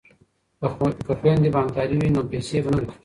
[1.07, 2.97] که خویندې بانکدارې وي نو پیسې به نه ورکیږي.